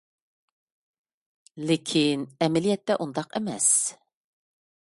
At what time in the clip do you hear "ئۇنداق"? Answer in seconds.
3.05-3.33